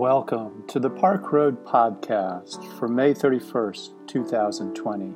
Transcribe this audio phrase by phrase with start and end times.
[0.00, 5.12] Welcome to the Park Road Podcast for May 31st, 2020.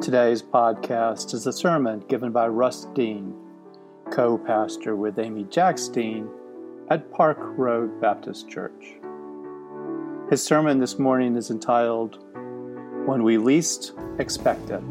[0.00, 3.34] Today's podcast is a sermon given by Russ Dean,
[4.12, 6.28] co pastor with Amy Jacks Dean
[6.88, 8.94] at Park Road Baptist Church.
[10.30, 12.24] His sermon this morning is entitled
[13.06, 14.84] When We Least Expect It.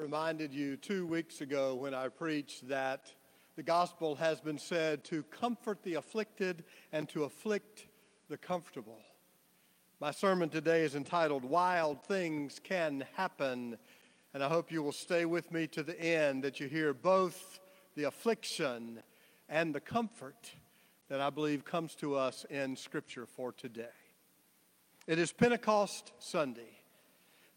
[0.00, 3.12] Reminded you two weeks ago when I preached that
[3.56, 7.86] the gospel has been said to comfort the afflicted and to afflict
[8.30, 8.98] the comfortable.
[10.00, 13.76] My sermon today is entitled Wild Things Can Happen,
[14.32, 17.60] and I hope you will stay with me to the end that you hear both
[17.94, 19.02] the affliction
[19.50, 20.50] and the comfort
[21.10, 23.84] that I believe comes to us in Scripture for today.
[25.06, 26.79] It is Pentecost Sunday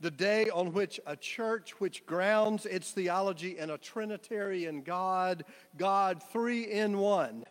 [0.04, 5.46] the day on which a church which grounds its theology in a Trinitarian God,
[5.78, 7.46] God three in one,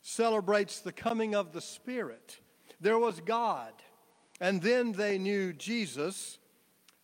[0.00, 2.38] celebrates the coming of the Spirit.
[2.80, 3.74] There was God,
[4.40, 6.38] and then they knew Jesus,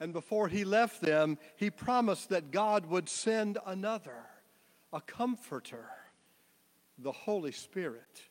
[0.00, 4.24] and before he left them, he promised that God would send another,
[4.94, 5.90] a comforter,
[6.96, 8.22] the Holy Spirit.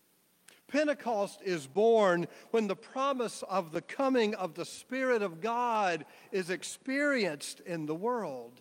[0.74, 6.50] Pentecost is born when the promise of the coming of the Spirit of God is
[6.50, 8.60] experienced in the world.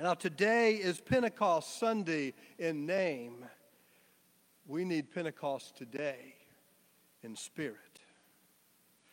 [0.00, 3.44] Now, today is Pentecost Sunday in name.
[4.66, 6.34] We need Pentecost today
[7.22, 8.00] in spirit.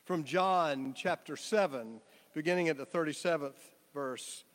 [0.06, 2.00] From John chapter 7,
[2.34, 3.60] beginning at the 37th
[3.94, 4.46] verse.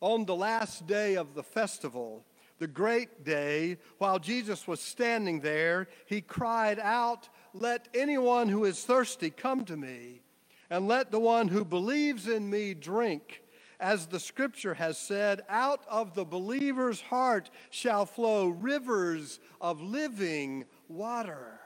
[0.00, 2.24] On the last day of the festival,
[2.58, 8.84] the great day, while Jesus was standing there, he cried out, Let anyone who is
[8.84, 10.22] thirsty come to me,
[10.68, 13.42] and let the one who believes in me drink.
[13.80, 20.64] As the scripture has said, out of the believer's heart shall flow rivers of living
[20.88, 21.60] water.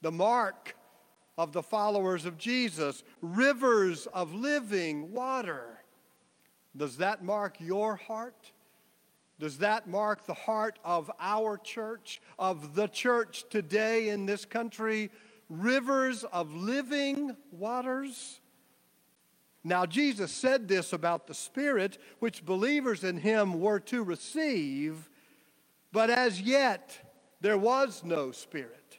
[0.00, 0.76] The mark
[1.36, 5.80] of the followers of Jesus, rivers of living water.
[6.76, 8.52] Does that mark your heart?
[9.38, 15.10] Does that mark the heart of our church, of the church today in this country?
[15.48, 18.40] Rivers of living waters?
[19.64, 25.08] Now, Jesus said this about the Spirit, which believers in Him were to receive,
[25.90, 26.96] but as yet
[27.40, 28.98] there was no Spirit,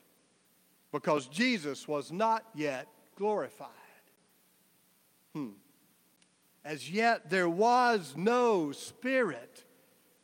[0.91, 3.69] because Jesus was not yet glorified.
[5.33, 5.49] Hmm.
[6.63, 9.63] As yet there was no Spirit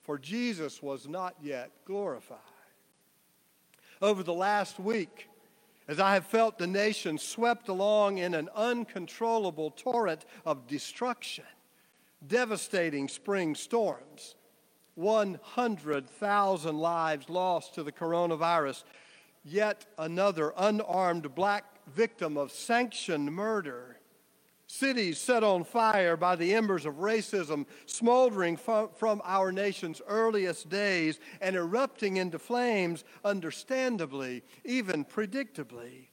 [0.03, 2.37] for Jesus was not yet glorified.
[4.01, 5.29] Over the last week,
[5.87, 11.45] as I have felt the nation swept along in an uncontrollable torrent of destruction,
[12.25, 14.35] devastating spring storms,
[14.95, 18.83] 100,000 lives lost to the coronavirus,
[19.43, 23.97] yet another unarmed black victim of sanctioned murder
[24.71, 31.19] cities set on fire by the embers of racism, smoldering from our nation's earliest days
[31.41, 36.07] and erupting into flames, understandably, even predictably.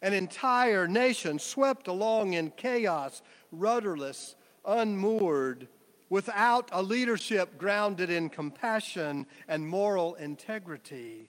[0.00, 3.20] An entire nation swept along in chaos,
[3.50, 5.66] rudderless, unmoored,
[6.08, 11.28] without a leadership grounded in compassion and moral integrity.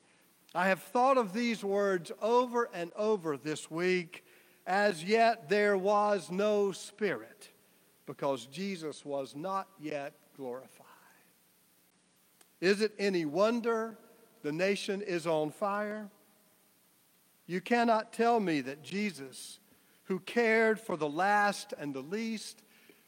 [0.53, 4.23] I have thought of these words over and over this week
[4.65, 7.49] as yet there was no Spirit
[8.05, 10.85] because Jesus was not yet glorified.
[12.61, 13.97] Is it any wonder
[14.41, 16.09] the nation is on fire?
[17.45, 19.59] You cannot tell me that Jesus,
[20.03, 22.61] who cared for the last and the least,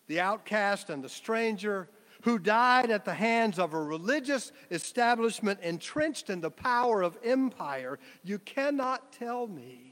[0.08, 1.90] the outcast and the stranger,
[2.22, 8.00] who died at the hands of a religious establishment entrenched in the power of empire,
[8.24, 9.91] you cannot tell me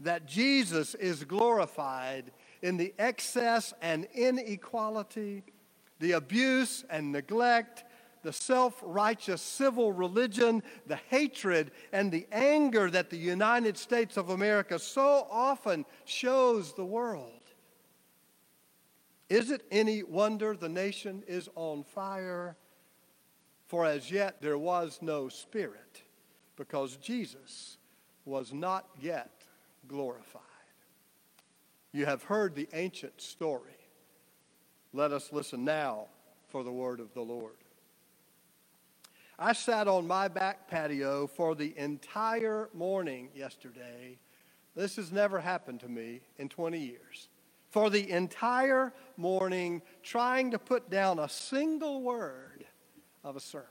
[0.00, 2.30] that Jesus is glorified
[2.62, 5.42] in the excess and inequality,
[5.98, 7.84] the abuse and neglect,
[8.22, 14.30] the self righteous civil religion, the hatred and the anger that the United States of
[14.30, 17.32] America so often shows the world.
[19.28, 22.56] Is it any wonder the nation is on fire?
[23.66, 26.02] For as yet there was no spirit,
[26.56, 27.76] because Jesus
[28.24, 29.37] was not yet
[29.88, 30.42] glorified.
[31.92, 33.72] You have heard the ancient story.
[34.92, 36.06] Let us listen now
[36.48, 37.54] for the word of the Lord.
[39.38, 44.18] I sat on my back patio for the entire morning yesterday.
[44.74, 47.28] This has never happened to me in 20 years.
[47.70, 52.64] for the entire morning trying to put down a single word
[53.22, 53.68] of a sermon.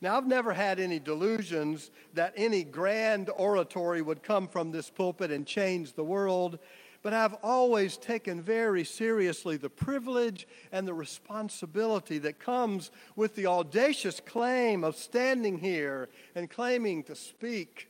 [0.00, 5.30] Now, I've never had any delusions that any grand oratory would come from this pulpit
[5.30, 6.58] and change the world,
[7.02, 13.46] but I've always taken very seriously the privilege and the responsibility that comes with the
[13.46, 17.88] audacious claim of standing here and claiming to speak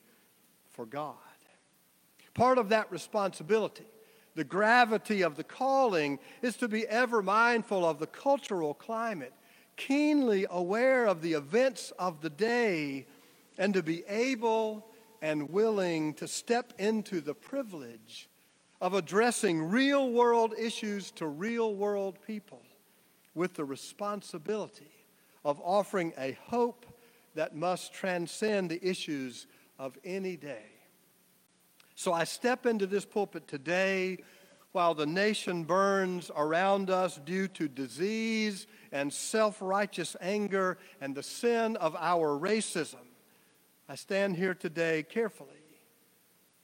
[0.71, 1.17] for God.
[2.35, 3.87] Part of that responsibility
[4.37, 9.33] the gravity of the calling is to be ever mindful of the cultural climate
[9.77, 13.07] keenly aware of the events of the day
[13.59, 14.87] and to be able
[15.23, 18.29] and willing to step into the privilege
[18.81, 22.63] of addressing real world issues to real world people
[23.35, 24.91] with the responsibility
[25.45, 26.87] of offering a hope
[27.35, 29.47] that must transcend the issues
[29.79, 30.65] of any day.
[31.95, 34.19] So I step into this pulpit today
[34.77, 41.23] while the nation burns around us due to disease and self righteous anger and the
[41.23, 43.07] sin of our racism,
[43.89, 45.49] I stand here today carefully,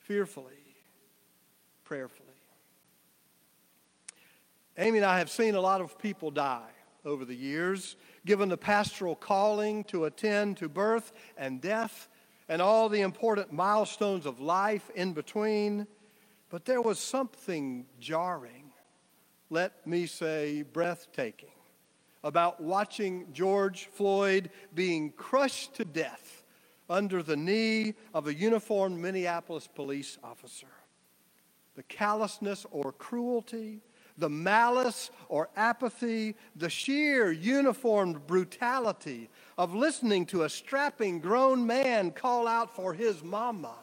[0.01, 0.53] fearfully,
[1.85, 2.29] prayerfully.
[4.77, 6.69] Amy and I have seen a lot of people die
[7.07, 12.09] over the years, given the pastoral calling to attend to birth and death
[12.51, 15.87] and all the important milestones of life in between.
[16.53, 18.73] But there was something jarring,
[19.49, 21.49] let me say breathtaking,
[22.23, 26.45] about watching George Floyd being crushed to death
[26.91, 30.69] under the knee of a uniformed Minneapolis police officer.
[31.75, 33.81] The callousness or cruelty,
[34.19, 42.11] the malice or apathy, the sheer uniformed brutality of listening to a strapping grown man
[42.11, 43.77] call out for his mama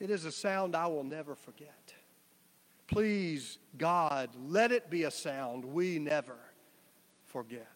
[0.00, 1.94] it is a sound I will never forget.
[2.86, 6.38] Please, God, let it be a sound we never
[7.26, 7.66] forget.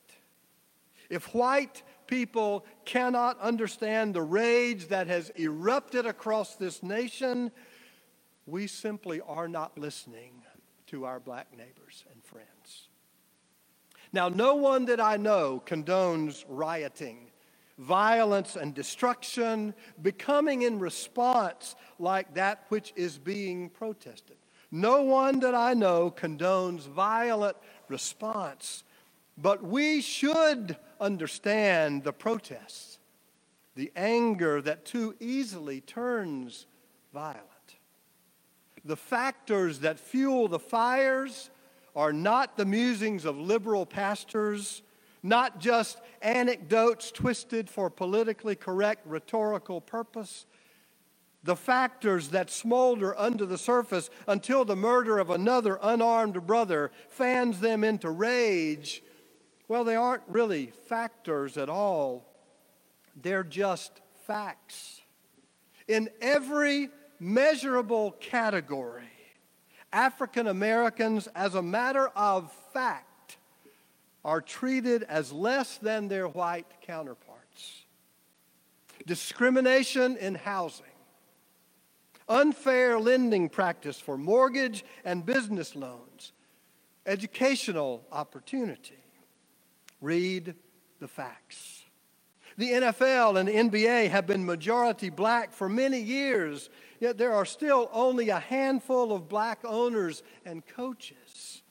[1.11, 7.51] If white people cannot understand the rage that has erupted across this nation,
[8.47, 10.43] we simply are not listening
[10.87, 12.89] to our black neighbors and friends.
[14.13, 17.32] Now, no one that I know condones rioting
[17.79, 24.37] violence and destruction, becoming in response like that which is being protested.
[24.71, 27.57] No one that I know condones violent
[27.89, 28.85] response,
[29.37, 32.99] but we should understand the protests,
[33.75, 36.67] the anger that too easily turns
[37.13, 37.49] violent.
[38.85, 41.51] The factors that fuel the fires
[41.95, 44.83] are not the musings of liberal pastors
[45.23, 50.47] not just anecdotes twisted for politically correct rhetorical purpose.
[51.45, 57.61] The factors that smolder under the surface until the murder of another unarmed brother fans
[57.61, 59.03] them into rage,
[59.69, 62.27] well, they aren't really factors at all.
[63.21, 65.01] They're just facts.
[65.89, 69.05] In every measurable category,
[69.93, 73.12] African Americans, as a matter of fact,
[74.25, 77.85] are treated as less than their white counterparts.
[79.07, 80.87] Discrimination in housing,
[82.29, 86.33] unfair lending practice for mortgage and business loans,
[87.05, 89.03] educational opportunity.
[90.01, 90.55] Read
[91.01, 91.83] the facts.
[92.59, 97.47] The NFL and the NBA have been majority black for many years, yet there are
[97.47, 101.62] still only a handful of black owners and coaches.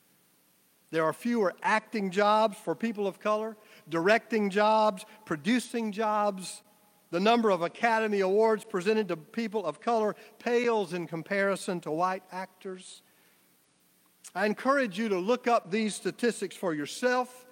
[0.92, 3.56] There are fewer acting jobs for people of color,
[3.88, 6.62] directing jobs, producing jobs.
[7.10, 12.22] The number of Academy Awards presented to people of color pales in comparison to white
[12.30, 13.00] actors.
[14.34, 17.46] I encourage you to look up these statistics for yourself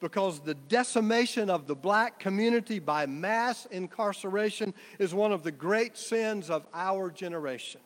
[0.00, 5.96] because the decimation of the black community by mass incarceration is one of the great
[5.96, 7.80] sins of our generation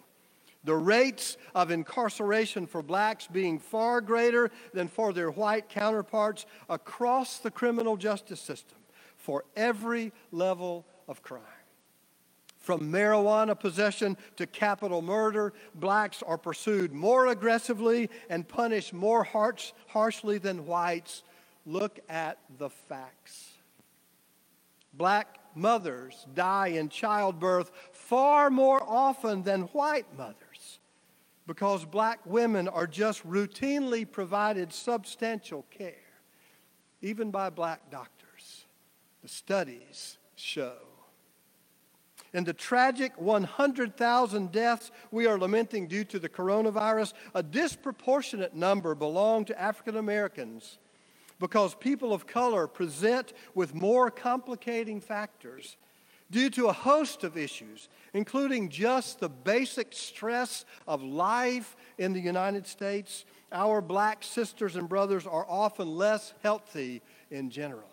[0.64, 7.38] the rates of incarceration for blacks being far greater than for their white counterparts across
[7.38, 8.78] the criminal justice system
[9.16, 11.42] for every level of crime.
[12.58, 19.72] From marijuana possession to capital murder, blacks are pursued more aggressively and punished more harsh,
[19.86, 21.22] harshly than whites.
[21.64, 23.52] Look at the facts.
[24.92, 30.48] Black mothers die in childbirth far more often than white mothers
[31.49, 35.95] because black women are just routinely provided substantial care,
[37.00, 38.67] even by black doctors.
[39.23, 40.76] The studies show.
[42.35, 48.95] In the tragic 100,000 deaths we are lamenting due to the coronavirus, a disproportionate number
[48.95, 50.78] belong to African Americans
[51.40, 55.78] because people of color present with more complicating factors
[56.30, 62.20] due to a host of issues, including just the basic stress of life in the
[62.20, 63.25] United States.
[63.50, 67.88] Our black sisters and brothers are often less healthy in general.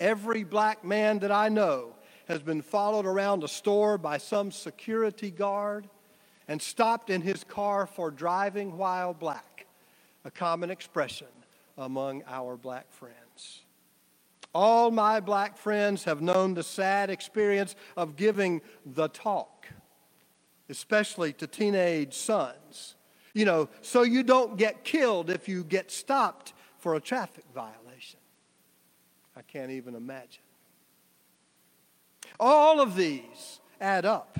[0.00, 1.94] Every black man that I know
[2.26, 5.88] has been followed around a store by some security guard
[6.48, 9.66] and stopped in his car for driving while black,
[10.24, 11.28] a common expression
[11.78, 13.62] among our black friends.
[14.54, 19.66] All my black friends have known the sad experience of giving the talk,
[20.68, 22.96] especially to teenage sons.
[23.34, 28.20] You know, so you don't get killed if you get stopped for a traffic violation.
[29.34, 30.42] I can't even imagine.
[32.38, 34.38] All of these add up.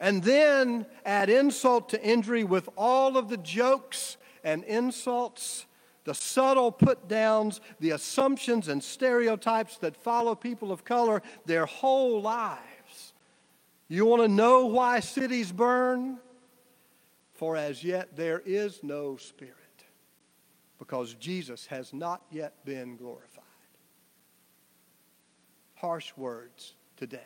[0.00, 5.66] And then add insult to injury with all of the jokes and insults,
[6.08, 12.22] the subtle put downs, the assumptions and stereotypes that follow people of color their whole
[12.22, 13.12] lives.
[13.88, 16.16] You want to know why cities burn?
[17.34, 19.54] For as yet there is no Spirit,
[20.78, 23.44] because Jesus has not yet been glorified.
[25.74, 27.20] Harsh words today,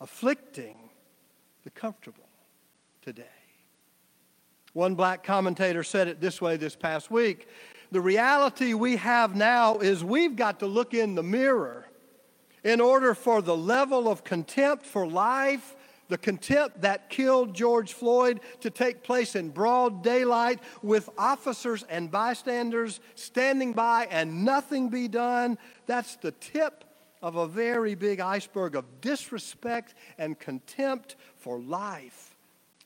[0.00, 0.90] afflicting
[1.62, 2.28] the comfortable
[3.02, 3.22] today.
[4.72, 7.48] One black commentator said it this way this past week
[7.90, 11.86] The reality we have now is we've got to look in the mirror
[12.64, 15.74] in order for the level of contempt for life,
[16.08, 22.10] the contempt that killed George Floyd, to take place in broad daylight with officers and
[22.10, 25.58] bystanders standing by and nothing be done.
[25.86, 26.84] That's the tip
[27.20, 32.31] of a very big iceberg of disrespect and contempt for life,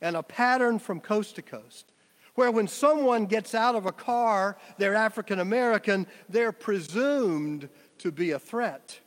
[0.00, 1.92] and a pattern from coast to coast.
[2.34, 8.32] Where when someone gets out of a car, they're African American, they're presumed to be
[8.32, 9.00] a threat.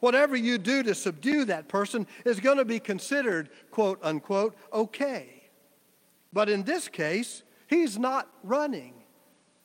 [0.00, 5.42] Whatever you do to subdue that person is going to be considered, quote unquote, okay.
[6.32, 8.94] But in this case, he's not running.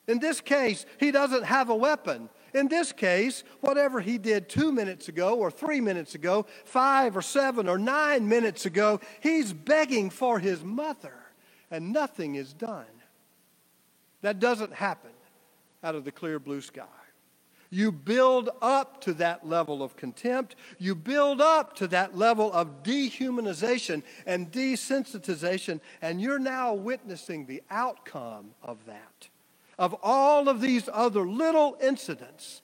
[0.07, 2.29] In this case, he doesn't have a weapon.
[2.55, 7.21] In this case, whatever he did two minutes ago, or three minutes ago, five or
[7.21, 11.15] seven or nine minutes ago, he's begging for his mother,
[11.69, 12.85] and nothing is done.
[14.21, 15.11] That doesn't happen
[15.83, 16.85] out of the clear blue sky.
[17.71, 20.55] You build up to that level of contempt.
[20.79, 27.61] You build up to that level of dehumanization and desensitization, and you're now witnessing the
[27.69, 29.27] outcome of that
[29.77, 32.61] of all of these other little incidents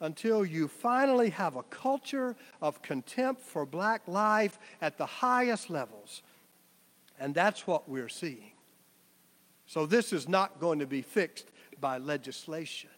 [0.00, 6.22] until you finally have a culture of contempt for black life at the highest levels.
[7.18, 8.52] And that's what we're seeing.
[9.66, 11.50] So this is not going to be fixed
[11.80, 12.90] by legislation.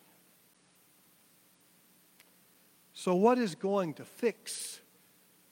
[2.94, 4.80] So, what is going to fix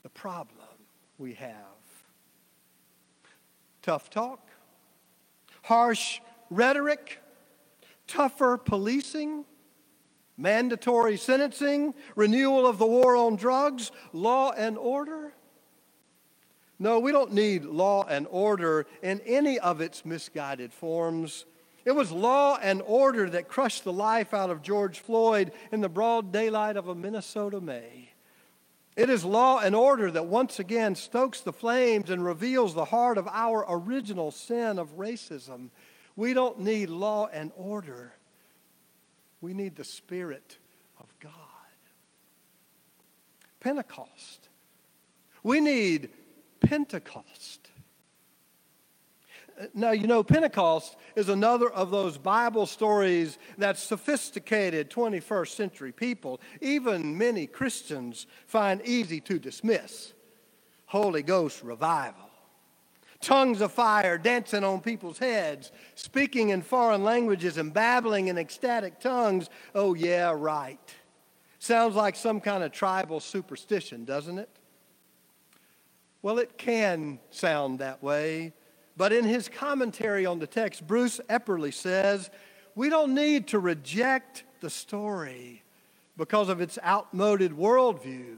[0.03, 0.67] the problem
[1.17, 1.55] we have?
[3.81, 4.47] Tough talk,
[5.63, 7.19] harsh rhetoric,
[8.11, 9.45] tougher policing,
[10.37, 15.33] mandatory sentencing, renewal of the war on drugs, law and order.
[16.77, 21.45] No, we don't need law and order in any of its misguided forms.
[21.85, 25.89] It was law and order that crushed the life out of George Floyd in the
[25.89, 28.09] broad daylight of a Minnesota May.
[28.97, 33.17] It is law and order that once again stokes the flames and reveals the heart
[33.17, 35.69] of our original sin of racism
[36.21, 38.13] we don't need law and order.
[39.41, 40.59] We need the Spirit
[40.99, 41.33] of God.
[43.59, 44.47] Pentecost.
[45.41, 46.11] We need
[46.59, 47.71] Pentecost.
[49.73, 56.39] Now, you know, Pentecost is another of those Bible stories that sophisticated 21st century people,
[56.61, 60.13] even many Christians, find easy to dismiss.
[60.85, 62.30] Holy Ghost revival
[63.21, 68.99] tongues of fire dancing on people's heads, speaking in foreign languages and babbling in ecstatic
[68.99, 69.49] tongues.
[69.73, 70.95] Oh, yeah, right.
[71.59, 74.49] Sounds like some kind of tribal superstition, doesn't it?
[76.23, 78.53] Well, it can sound that way,
[78.97, 82.29] but in his commentary on the text, Bruce Epperly says,
[82.75, 85.63] We don't need to reject the story
[86.17, 88.37] because of its outmoded worldview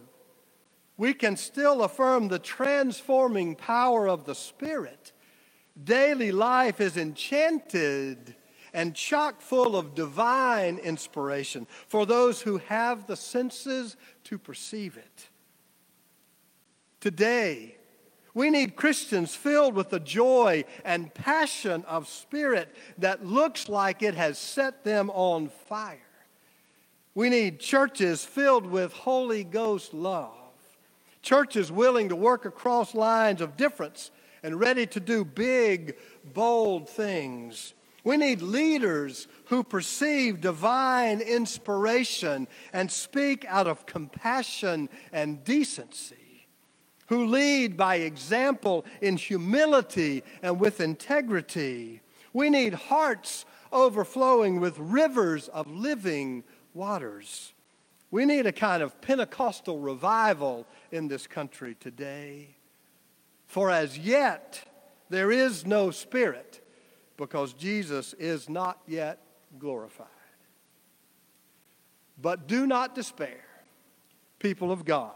[0.97, 5.11] we can still affirm the transforming power of the Spirit.
[5.81, 8.35] Daily life is enchanted
[8.73, 15.29] and chock full of divine inspiration for those who have the senses to perceive it.
[17.03, 17.75] today.
[18.33, 24.15] We need Christians filled with the joy and passion of spirit that looks like it
[24.15, 25.99] has set them on fire.
[27.13, 30.37] We need churches filled with Holy Ghost love,
[31.23, 34.11] churches willing to work across lines of difference
[34.43, 35.95] and ready to do big,
[36.33, 37.73] bold things.
[38.03, 46.17] We need leaders who perceive divine inspiration and speak out of compassion and decency
[47.07, 52.01] who lead by example in humility and with integrity.
[52.33, 57.53] We need hearts overflowing with rivers of living waters.
[58.13, 62.57] We need a kind of Pentecostal revival in this country today.
[63.47, 64.63] For as yet,
[65.09, 66.63] there is no Spirit
[67.17, 69.17] because Jesus is not yet
[69.57, 70.05] glorified.
[72.21, 73.45] But do not despair,
[74.37, 75.15] people of God.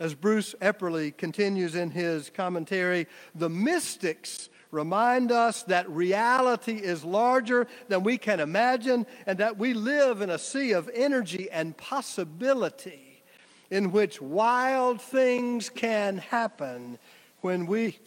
[0.00, 7.66] As Bruce Epperly continues in his commentary, the mystics remind us that reality is larger
[7.88, 13.22] than we can imagine and that we live in a sea of energy and possibility
[13.70, 16.98] in which wild things can happen
[17.40, 17.98] when we,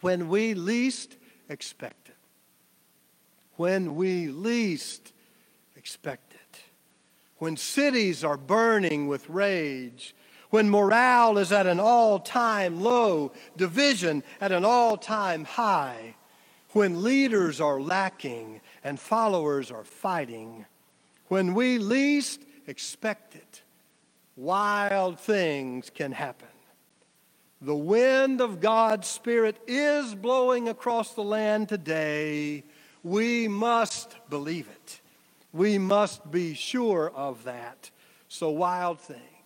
[0.00, 1.16] when we least
[1.48, 2.14] expect it.
[3.56, 5.12] When we least
[5.76, 6.60] expect it.
[7.38, 10.14] When cities are burning with rage
[10.50, 16.14] when morale is at an all time low, division at an all time high,
[16.72, 20.64] when leaders are lacking and followers are fighting,
[21.28, 23.62] when we least expect it,
[24.36, 26.48] wild things can happen.
[27.60, 32.64] The wind of God's Spirit is blowing across the land today.
[33.02, 35.00] We must believe it.
[35.52, 37.90] We must be sure of that.
[38.28, 39.37] So, wild things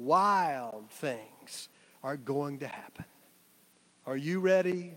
[0.00, 1.68] wild things
[2.02, 3.04] are going to happen.
[4.06, 4.94] Are you ready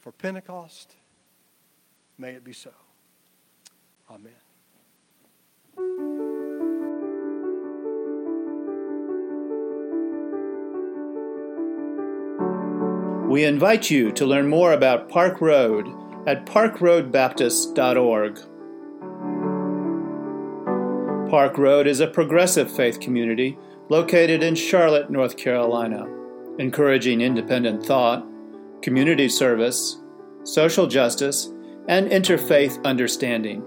[0.00, 0.96] for Pentecost?
[2.16, 2.70] May it be so.
[4.10, 4.32] Amen.
[13.28, 15.88] We invite you to learn more about Park Road
[16.26, 18.38] at parkroadbaptist.org.
[21.34, 26.06] Park Road is a progressive faith community located in Charlotte, North Carolina,
[26.60, 28.24] encouraging independent thought,
[28.82, 30.00] community service,
[30.44, 31.52] social justice,
[31.88, 33.64] and interfaith understanding.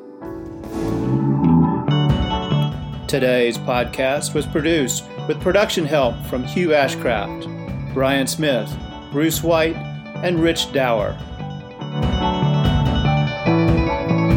[3.06, 8.74] Today's podcast was produced with production help from Hugh Ashcraft, Brian Smith,
[9.12, 9.76] Bruce White,
[10.24, 11.18] and Rich Dower.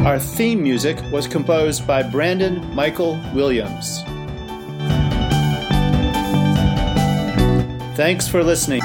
[0.06, 4.02] Our theme music was composed by Brandon Michael Williams.
[7.96, 8.80] Thanks for listening.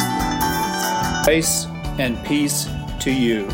[1.23, 1.67] Grace
[1.99, 3.47] and peace to you.